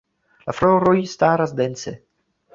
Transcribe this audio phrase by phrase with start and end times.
[0.47, 1.95] La floroj staras dense.